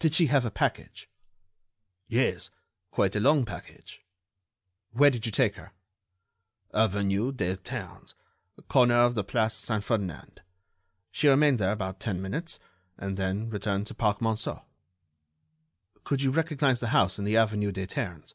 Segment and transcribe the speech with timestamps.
[0.00, 1.08] "Did she have a package?"
[2.08, 2.50] "Yes,
[2.90, 4.02] quite a long package."
[4.90, 5.70] "Where did you take her?"
[6.74, 8.14] "Avenue des Ternes,
[8.66, 10.42] corner of the Place Saint Ferdinand.
[11.12, 12.58] She remained there about ten minutes,
[12.98, 14.64] and then returned to the Parc Monceau."
[16.02, 18.34] "Could you recognize the house in the avenue des Ternes?"